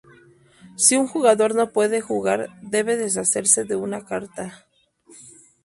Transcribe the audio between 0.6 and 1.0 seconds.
Si